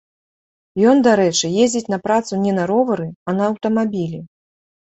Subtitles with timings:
[0.91, 4.19] Ён, дарэчы, ездзіць на працу не на ровары, а на аўтамабілі.